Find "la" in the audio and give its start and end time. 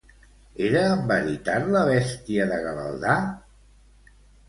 1.77-1.85